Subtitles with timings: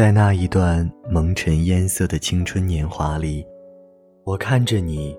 [0.00, 3.46] 在那一段蒙尘烟色的青春年华里，
[4.24, 5.14] 我看着你，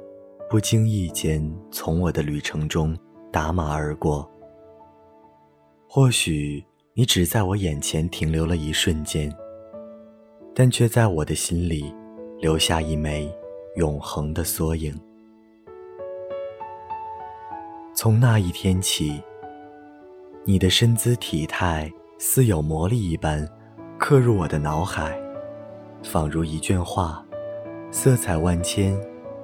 [0.49, 1.39] 不经意间
[1.71, 2.97] 从我的旅程中
[3.31, 4.27] 打马而过。
[5.87, 6.65] 或许
[6.95, 9.31] 你只在我眼前停留了一瞬间，
[10.55, 11.93] 但却在我的心里
[12.39, 13.31] 留下一枚
[13.75, 14.99] 永恒的缩影。
[17.93, 19.21] 从那一天起，
[20.43, 23.47] 你的身姿体态似有魔力一般。
[24.03, 25.15] 刻入我的脑海，
[26.01, 27.23] 仿如一卷画，
[27.91, 28.99] 色彩万千，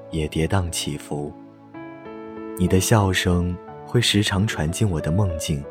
[0.09, 1.31] 也跌宕起伏。
[2.57, 5.63] 你的笑声会时常传进我的梦境，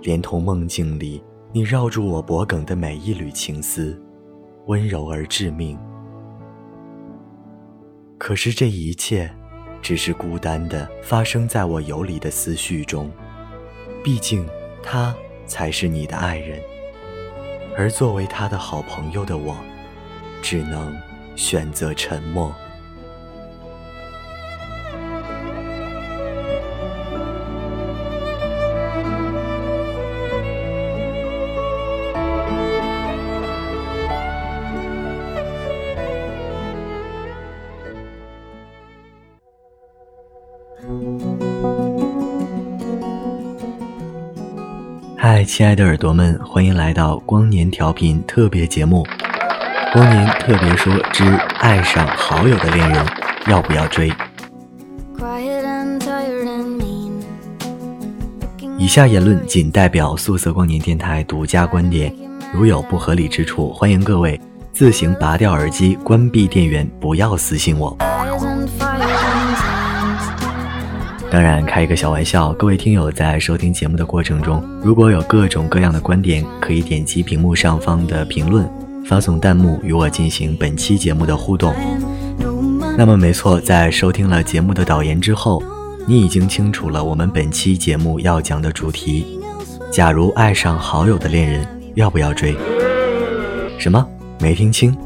[0.00, 4.02] 连同梦境里你绕住我脖颈的每一缕情丝，
[4.64, 5.78] 温柔而致命。
[8.16, 9.30] 可是这一切，
[9.82, 13.12] 只是孤单的发生在我游离的思绪中，
[14.02, 14.48] 毕竟
[14.82, 16.58] 他才是你的爱人。
[17.76, 19.56] 而作为他的好朋友的我，
[20.40, 20.96] 只能
[21.34, 22.54] 选择沉默。
[45.44, 49.04] 嗨，亲爱的耳朵们，欢迎来到光年调频特别节目
[49.92, 51.22] 《光年特别说之
[51.60, 53.06] 爱上好友的恋人
[53.46, 54.10] 要不要追》。
[58.78, 62.10] 以下言论仅代表素色光年电台独家观点，
[62.50, 64.40] 如有不合理之处，欢迎各位
[64.72, 67.94] 自行拔掉耳机，关闭电源，不要私信我。
[71.34, 78.70] 当然，开一个小玩笑，各位听友在收听节目的过程中，如果有各种各样的观点，可以点击屏幕上方的评论，
[79.04, 81.74] 发送弹幕与我进行本期节目的互动。
[82.96, 85.60] 那么，没错，在收听了节目的导言之后，
[86.06, 89.40] 你已经清楚了我们本期节目要讲的主题：
[89.90, 91.66] 假如爱上好友的恋人，
[91.96, 92.56] 要不要追？
[93.76, 94.06] 什么？
[94.38, 94.96] 没听清？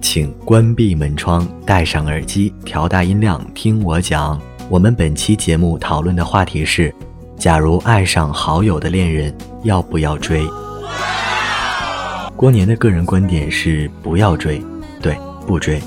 [0.00, 4.40] 请关闭门窗，戴上耳机，调大音量，听我讲。
[4.70, 6.92] 我们本期节目讨论的话题是：
[7.36, 9.32] 假如爱上好友的恋人，
[9.62, 10.42] 要不要追？
[12.34, 14.60] 过年的个人观点是不要追，
[15.02, 15.16] 对，
[15.46, 15.80] 不追。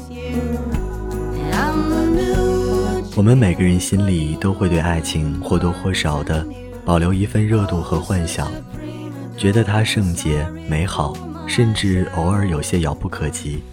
[3.16, 6.46] 我们每个人心里都会对爱情或多或少的
[6.86, 8.48] 保留一份热度和幻想，
[9.36, 11.14] 觉得它圣洁美好，
[11.48, 13.64] 甚至偶尔有些遥不可及。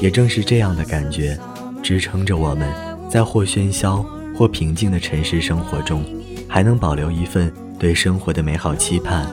[0.00, 1.38] 也正是这样的感觉，
[1.82, 2.72] 支撑着我们
[3.10, 4.02] 在或喧嚣。
[4.40, 6.02] 或平静的尘世生活中，
[6.48, 9.26] 还能保留一份对生活的美好期盼。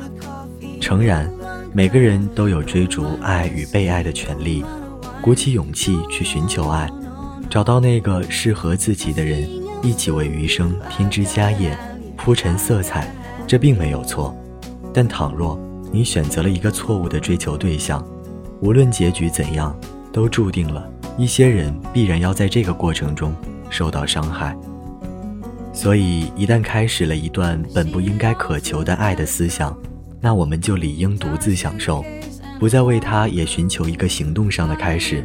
[0.81, 1.31] 诚然，
[1.71, 4.65] 每个人都有追逐爱与被爱的权利，
[5.21, 6.91] 鼓起勇气去寻求爱，
[7.49, 9.47] 找到那个适合自己的人，
[9.81, 11.77] 一起为余生添枝加叶、
[12.17, 13.09] 铺陈色彩，
[13.47, 14.35] 这并没有错。
[14.93, 15.57] 但倘若
[15.89, 18.05] 你选择了一个错误的追求对象，
[18.59, 19.73] 无论结局怎样，
[20.11, 20.85] 都注定了
[21.17, 23.33] 一些人必然要在这个过程中
[23.69, 24.53] 受到伤害。
[25.77, 29.77] 所以，一旦开始了一段本不应该渴求的爱的思想，
[30.19, 32.03] 那我们就理应独自享受，
[32.59, 35.23] 不再为他也寻求一个行动上的开始。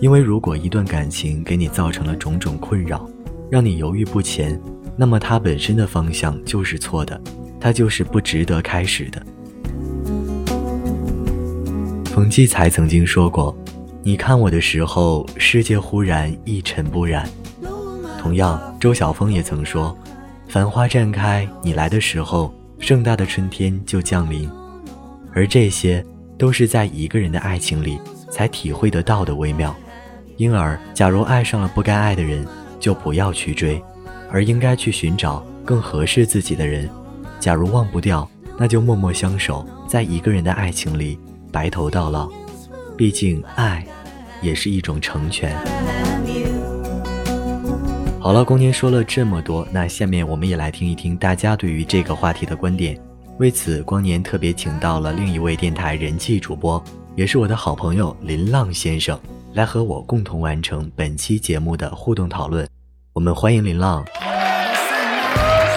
[0.00, 3.06] 因为如果一段感情给你造成了种种困扰，
[3.50, 4.58] 让你犹豫不前，
[4.96, 7.20] 那么它本身的方向就是错的，
[7.60, 9.22] 它就是不值得开始的。
[12.06, 13.54] 冯骥才曾经说过
[14.02, 17.28] ：“你看我的时候，世界忽然一尘不染。”
[18.20, 19.96] 同样，周晓峰也曾说
[20.46, 24.48] ：“繁花绽开，你来的时候，盛大的春天就降临。”
[25.32, 26.04] 而这些
[26.36, 27.98] 都是在一个人的爱情里
[28.30, 29.74] 才体会得到的微妙。
[30.36, 32.46] 因而，假如爱上了不该爱的人，
[32.78, 33.82] 就不要去追，
[34.30, 36.90] 而应该去寻找更合适自己的人。
[37.38, 38.28] 假如忘不掉，
[38.58, 41.18] 那就默默相守，在一个人的爱情里
[41.50, 42.30] 白头到老。
[42.98, 43.82] 毕竟，爱
[44.42, 45.56] 也是一种成全。
[48.22, 53.00] 好了，光年说了这么多，那下面我们也来听一听大家对于这个话题的观点。
[53.38, 56.82] 为此，光年特别请到了另一位电台人气主播，
[57.16, 59.18] 也是我的好朋友林浪先生，
[59.54, 62.68] 来和我共同完成本期节目的互动讨论。
[63.14, 64.04] 我们欢迎林浪。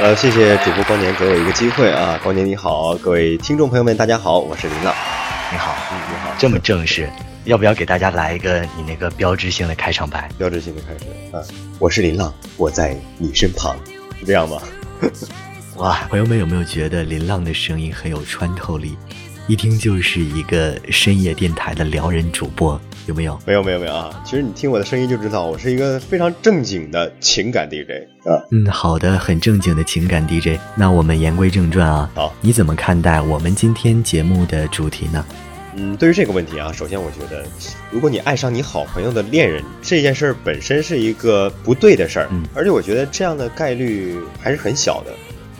[0.02, 4.94] 呃，谢谢主播光年给我一个机会啊，光年你好，各位听众朋友们，大家好，我是林浪。
[5.54, 7.08] 你好，你好，这么正式。
[7.46, 10.28] 要不要给大家来一个你那个标志性的开场白？
[10.36, 11.38] 标志性的开始啊！
[11.78, 13.78] 我是林浪，我在你身旁，
[14.20, 14.60] 是这样吗？
[15.78, 18.98] 哇，朋友们有没有觉得林浪的声音很有穿透力？
[19.48, 23.38] 一听就是一个深夜电台的撩人主播，有没有？
[23.46, 24.24] 没有没有没有啊！
[24.26, 28.40] 其实你听我的声音就知道，我是一个非常正经的情感 DJ 啊。
[28.52, 30.58] 嗯，好的，很正经的情感 DJ。
[30.78, 35.26] 那我们言归正传啊，好，你怎么看待我们今天节目的主题呢？
[35.76, 37.44] 嗯，对于这个问题啊，首先我觉得，
[37.92, 45.12] 如果你爱上你好朋友的恋人，这件事儿本身是一个不对的事儿，嗯，而且我觉得这样的概率还是很小的。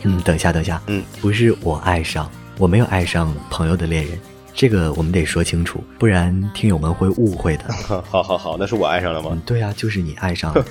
[0.04, 4.18] 嗯，等一下等一下，嗯，不是我爱上，我没有爱上朋友的恋人，
[4.54, 7.64] 这个我们得说清楚，不然听友们会误会的。
[8.08, 9.30] 好好好，那是我爱上了吗？
[9.32, 10.64] 嗯，对啊，就是你爱上了。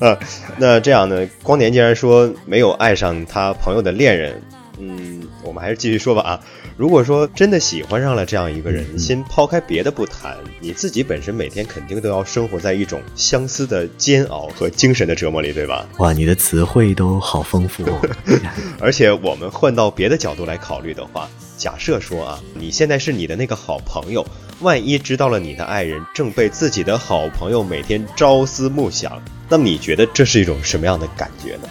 [0.00, 0.18] 啊，
[0.58, 1.26] 那这样呢？
[1.42, 4.42] 光年既然说没有爱上他朋友的恋人，
[4.78, 6.40] 嗯，我们还是继续说吧啊。
[6.76, 15.86] 如果说真的喜欢上了这样一个人，先抛开别的不谈，你自己本身每天肯定都要生活在一种相思的煎熬和精神的折磨里，对吧？
[15.98, 18.00] 哇，你的词汇都好丰富哦。
[18.80, 24.26] 而且我们换到别的角度来考虑的话，假设说啊，你现在是你的那个好朋友，
[24.60, 31.68] 万一知道了你的爱人正被自己的好朋友每天朝思暮想，那么你觉得这是一种什么样的感觉呢？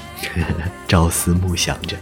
[0.88, 1.98] 朝思暮想着。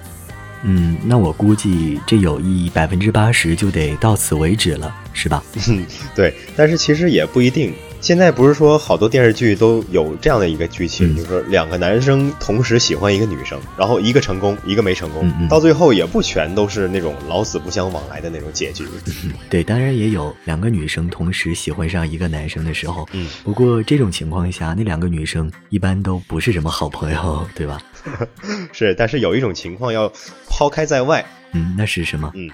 [0.63, 5.44] 嗯，那我估计这友谊百分之八十就得到此为止了，是吧？
[6.16, 6.34] 对。
[6.56, 7.74] 但是其实也不一定。
[8.01, 18.88] 现在不是说好多电视剧都有这样的一个剧情，就是说两个男生同时喜欢一个女生，然后一个成功，一个没成功，到最后也不全都是那种老死不相往来的那种结局。
[19.51, 23.07] 对，当然也有两个女生同时喜欢上一个男生的时候。
[23.12, 27.80] 嗯，不过这种情况下，那两个女生一般都不是什么好朋友，对吧？
[28.74, 30.12] 是，但是有一种情况要
[30.50, 31.24] 抛开在外。
[31.53, 32.31] 嗯，那是什么？
[32.33, 32.50] 嗯，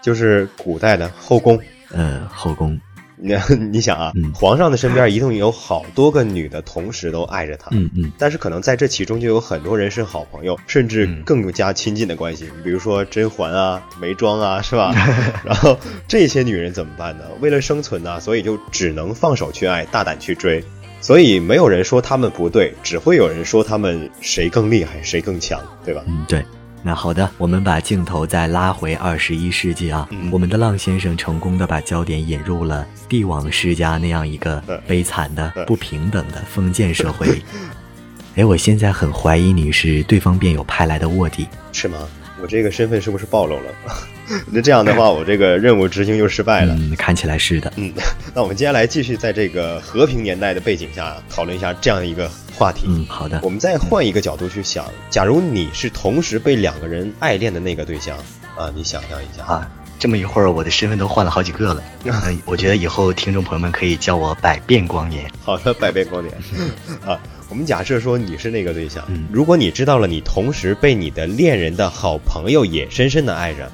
[0.00, 1.60] 就是古代的后宫。
[1.90, 2.80] 呃，后宫。
[3.16, 3.34] 你
[3.72, 7.68] 你想啊，皇上的身边一定有好多个女的，同时都爱着他。
[7.72, 8.12] 嗯嗯。
[8.18, 12.48] 但是可能在这其中就有很多人是好朋友，甚至更加亲近的关系。
[12.62, 14.94] 比如说甄嬛啊、 眉庄啊，是吧？
[15.44, 17.24] 然后这些女人怎么办呢？
[17.40, 20.62] 为了生存呢，所以就只能放手去爱，大胆去追。
[21.00, 26.02] 所以没有人说他们不对，只会有人说他们谁更厉害，谁更强，对吧？
[26.08, 26.44] 嗯，对。
[26.86, 37.42] 那好的，我们把镜头再拉回二十一世纪啊，我们的浪先生成功的把焦点引入了帝王世家那样一个悲惨的、不平等的封建社会里。
[38.36, 41.98] 哎，我现在很怀疑你是对方辩友派来的卧底，是吗？
[42.40, 43.74] 我这个身份是不是暴露了？
[44.46, 46.76] 那这样的话，我这个任务执行就失败了。
[46.78, 47.72] 嗯，看起来是的。
[47.74, 47.92] 嗯，
[48.32, 52.86] 那我们接下来继续在这个和平年代的背景下讨论一下这样一个话题。
[52.88, 53.40] 嗯，好的。
[53.42, 58.16] 我们再换一个角度去想，假如你是同时被两个人爱恋的那个对象
[58.56, 61.82] 啊，你想象一下啊，这么一会儿我的身份都换了好几个了。
[62.02, 62.14] 那
[62.46, 65.30] 我觉得以后听众朋友们可以叫我百变光年。
[65.44, 66.34] 好的，百变光年
[67.06, 67.18] 啊。
[67.48, 73.70] 我们假设说你是那个对象，如果你知道了你同时被你的恋人的好朋友也深深的爱着，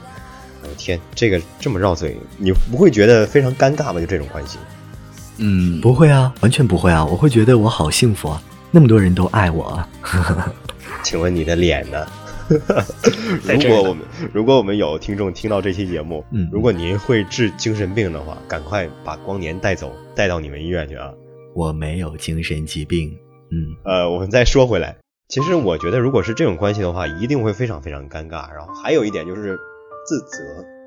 [0.63, 3.99] 我的天，这个这么绕嘴，你不会觉得非常尴尬吗？
[3.99, 4.59] 就这种关系？
[5.39, 8.43] 嗯，不会啊，完全不会啊，我会觉得我好幸福啊，
[8.75, 9.81] 那么多人都爱我。
[11.05, 12.07] 请问你的脸呢？
[13.47, 21.13] 如果我们如果我们有听众听到这期节目，嗯，如果您会治精神病的话，赶快把光年带走，带到你们医院去啊！
[21.55, 23.11] 我没有精神疾病。
[23.51, 24.97] 嗯，呃，我们再说回来，
[25.29, 28.51] 其实我觉得，如果是这种关系的话，一定会非常非常尴尬。
[28.53, 29.59] 然后还有一点就是
[30.07, 30.39] 自责，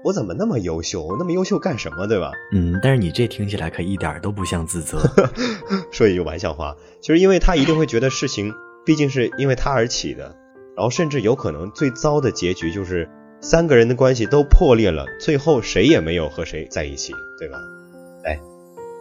[0.03, 1.03] 我怎么那么优秀？
[1.03, 2.07] 我那么优秀干什么？
[2.07, 2.31] 对吧？
[2.53, 4.99] 嗯，但是你这听起来可一点都不像自责。
[5.91, 8.53] 说一句玩笑话，其实因为他一定会觉得事情
[8.85, 10.35] 毕竟是因为他而起的，
[10.75, 13.09] 然后甚至有可能最糟的结局就是
[13.41, 17.57] 三个人的关系都破裂了，最后谁也没有和谁在一起，对吧？
[18.25, 18.39] 哎，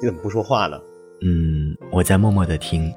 [0.01, 0.79] 你怎么不说话呢？
[1.23, 2.93] 嗯，我在默默的听。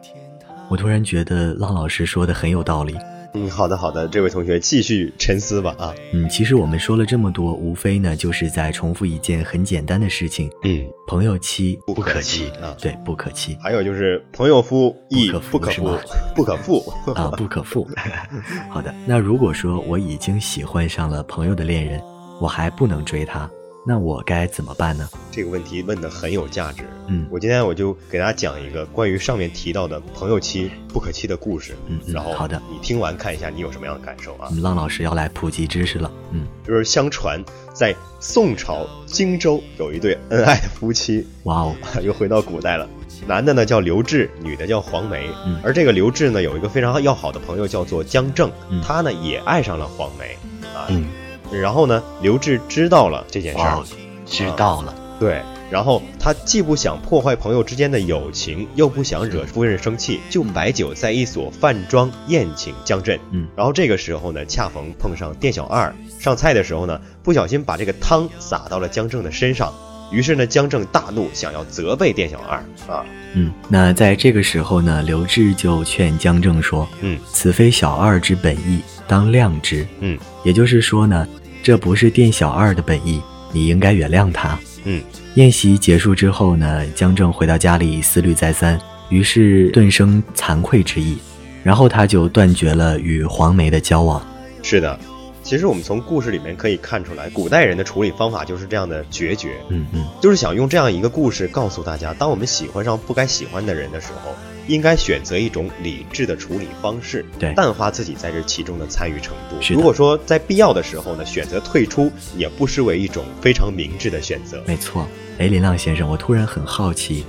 [0.70, 2.94] 我突然觉得浪老师说的很有道理。
[3.38, 5.94] 嗯，好的好的，这位同学继续沉思吧啊。
[6.12, 10.50] 嗯，其实我们说了这么多，无非呢就是在重复一件很简单的事情。
[10.64, 13.56] 嗯，朋友妻不可欺啊，对，不可欺。
[13.62, 15.98] 还有就是朋友夫亦不可负，
[16.36, 17.88] 不可负啊，不可负。
[18.70, 22.02] 好的，那如果说我已经喜欢上了朋友的恋人，
[22.42, 23.50] 我还不能追他。
[23.88, 25.08] 那我该怎么办呢？
[25.32, 26.84] 这个问题问的很有价值。
[27.08, 31.74] 嗯，我今天我就给大家讲一个关于上面提到的朋友妻不可欺的故事。
[31.88, 34.50] 嗯，然后好的，你听完看一下你有什么样的感受啊？
[34.62, 36.12] 浪老师要来普及知识了。
[36.32, 37.42] 嗯，就是相传
[37.74, 41.26] 在宋朝荆州有一对恩爱的夫妻。
[41.44, 42.86] 哇哦， 又回到古代了。
[43.26, 45.30] 男的呢叫刘志，女的叫黄梅。
[45.46, 48.52] 嗯，而这个刘志呢有一个非常要好的朋友叫做江正，
[48.84, 50.38] 他呢也爱上了黄梅。
[50.76, 50.88] 啊。
[50.90, 51.06] 嗯。
[51.52, 53.84] 然后呢，刘志知道了这件事儿，
[54.26, 54.94] 知道了。
[55.20, 63.20] 对，然后他既不想破坏朋友之间的友情，又不想惹夫人生气，就摆酒在一所饭庄宴请江镇。
[63.32, 69.74] 嗯，然后这个时候呢，恰逢碰上店小二上菜的时候呢，不小心把这个汤洒到了江正的身上。
[70.12, 73.04] 于是呢，江正大怒，想要责备店小二啊。
[73.34, 81.28] 嗯，那在这个时候呢，刘志就劝江正说：“嗯，此非小二之本意，当量之。”嗯，也就是说呢，
[81.62, 83.22] 这不是店小二的本意，
[83.52, 84.58] 你应该原谅他。
[84.86, 85.02] 嗯，
[85.36, 91.18] 宴席结束之后呢，江正回到家里思虑再三，于是顿生惭愧之意，
[91.64, 94.26] 然后他就断绝了与黄梅的交往。
[94.64, 94.98] 是的。
[95.44, 104.36] 其实我们从故事里面可以看出来，古代人的处理方法就是这样的决绝，嗯嗯，就是想用这样一个故事告诉大家，当我们喜欢上不该喜欢的人的时候，
[104.68, 109.56] 应该选择一种理智的处理方式，对，淡化自己在这其中的参与程度。
[109.74, 114.62] 如果说在必要的时候呢，选择退出，也不失为一种非常明智的选择。
[114.68, 115.08] 没错，
[115.40, 117.26] 哎，林浪先生，我突然很好奇，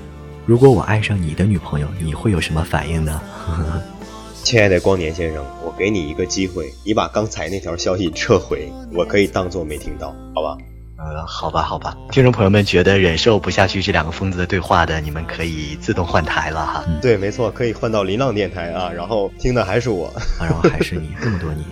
[0.46, 3.20] 如果我爱上你的女朋友，你会有什么反应呢？
[4.44, 10.56] 亲爱的光年先生，我给你一个机会，你把刚才那条消息撤回，我可以当做没听到，好吧？
[11.08, 11.96] 呃，好吧，好吧。
[12.10, 16.84] 听众朋友们觉得忍受不下去这两个疯子的对话的，你们可以自动换台了哈。
[17.00, 21.64] 对，没错，可以换到林浪电台啊，然后听的还是我，然后还是你，这么多你。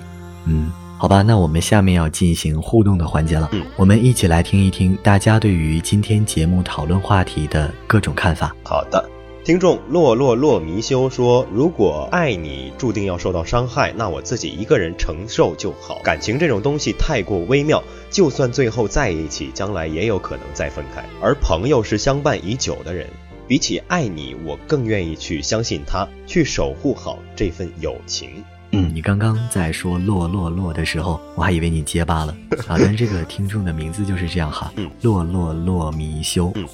[0.46, 3.48] 嗯，好吧，那我们下面要进行互动的环节了。
[3.52, 8.54] 嗯，我们一起来听一听大家对于今天节目讨论话题的各种看法。
[8.64, 9.15] 好的。
[9.46, 16.00] 听众洛洛洛迷修说：“如果爱你注定要受到伤害，那我自己一个人承受就好。
[16.02, 21.04] 感情这种东西太过微妙，就算最后在一起，将来也有可能再分开。
[21.22, 23.08] 而朋友是相伴已久的人，
[23.46, 32.36] 比起爱你，我更愿意去相信他，去守护好这份友情。”嗯，你刚刚在说落落落的时候，我还以为你结巴了
[32.66, 32.74] 啊！
[32.80, 34.72] 但是这个听众的名字就是这样哈，
[35.02, 36.50] 落落落迷修。
[36.56, 36.66] 嗯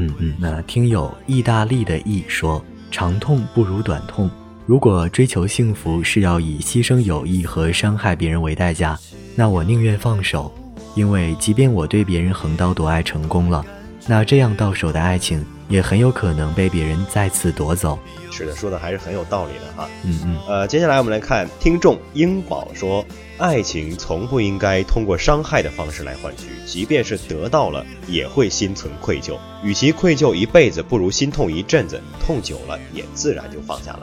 [0.00, 4.30] 嗯嗯，那听友意大利的意说，长痛不如短痛。
[4.64, 8.96] 如果追求幸福是要以牺牲友谊和伤害别人为代价，
[9.34, 10.54] 那我宁愿放手，
[10.94, 13.64] 因为即便我对别人横刀夺爱成功了，
[14.06, 17.98] 那这样到手的爱情也很有可能被别人再次夺走。
[18.30, 19.88] 是的，说的还是很有道理的哈。
[20.04, 23.04] 嗯嗯，呃，接下来我们来看听众英宝说。
[23.38, 29.38] 爱情从不应该通过伤害的方式来换取，即便是得到了，也会心存愧疚。
[29.62, 34.00] 与其愧疚一辈子，不如心痛一阵子，痛久了也自然就放下了。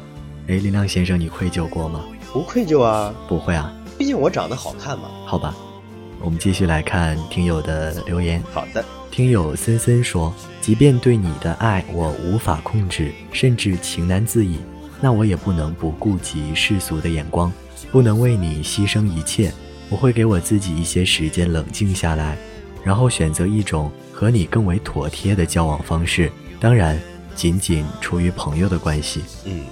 [0.48, 2.06] 哎，林亮先生，你愧疚过吗？
[2.32, 5.10] 不愧疚啊，不会啊，毕竟我长得好看嘛。
[5.26, 5.54] 好吧，
[6.22, 8.42] 我们继续来看听友的留言。
[8.54, 10.34] 好的，听友森森说，
[10.66, 14.58] 即便对你的爱我无法控制，甚至情难自已，
[15.00, 17.54] 那我也不能不顾及世俗的眼光。
[17.92, 19.54] 不能为你牺牲一切，
[19.92, 22.36] 我会给我自己一些时间冷静下来，
[22.84, 26.32] 然后选择一种和你更为妥帖的交往方式。
[26.60, 27.00] 当然，
[27.36, 29.22] 仅仅出于朋友的关系。
[29.46, 29.66] 嗯，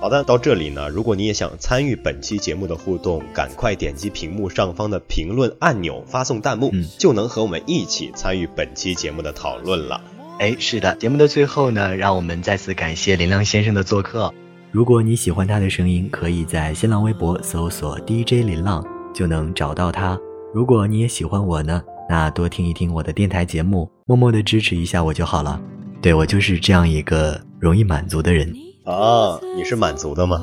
[0.00, 10.00] 好的，到这里呢，如果你也想参与本期节目的互动，赶快点击屏幕上方的评论按钮，发送弹幕，就能和我们一起参与本期节目的讨论了。
[10.40, 14.32] 哎，是的，节目的最后呢，让我们再次感谢林亮先生的做客。
[14.70, 18.82] 如果你喜欢他的声音，可以在新浪微博搜索 DJ 林浪，
[19.12, 20.18] 就能找到他。
[20.54, 25.60] 如果你也喜欢我呢，那多听一听我的电台节目，默默的支持一下我就好了。
[26.00, 28.50] 对我就是这样一个容易满足的人
[28.86, 29.38] 啊！
[29.54, 30.42] 你是满足的吗？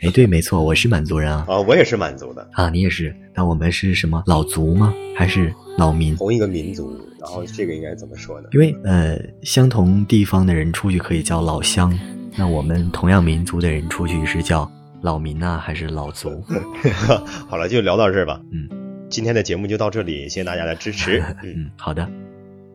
[0.00, 1.44] 哎，对，没错，我是满族人啊。
[1.48, 3.14] 啊，我也是满族的啊，你也是。
[3.34, 4.94] 那我们是什么老族吗？
[5.16, 6.14] 还是老民？
[6.16, 6.96] 同一个民族。
[7.18, 8.48] 然后这个应该怎么说呢？
[8.52, 11.98] 因为呃，相同地方的人出去可以叫老乡。
[12.36, 16.44] 那我们同样民族的人出去是叫老民啊，还是老族？
[17.48, 18.40] 好了，就聊到这儿吧。
[18.52, 18.68] 嗯，
[19.08, 21.22] 今天的节目就到这里，谢谢大家的支持。
[21.42, 22.08] 嗯，好的，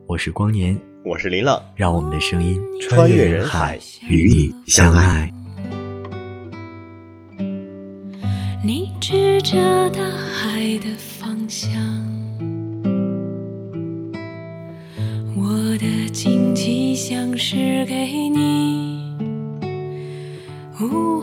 [0.06, 5.32] 我是光年，我是林浪，让我们的声音穿越人海，与你相爱。
[9.42, 12.12] 着大海的方向。
[15.34, 19.16] 我的惊奇像是给你
[20.80, 21.20] 呜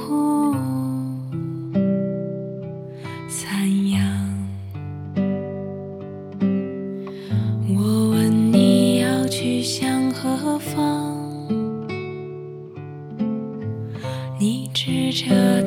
[3.30, 4.02] 残阳
[7.70, 11.16] 我问你要去向何方
[14.40, 15.59] 你指着